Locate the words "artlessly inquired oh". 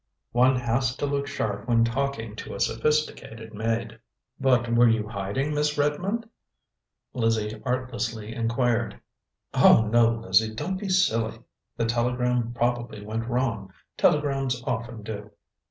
7.63-9.87